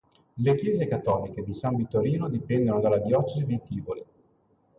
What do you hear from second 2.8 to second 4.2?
diocesi di Tivoli.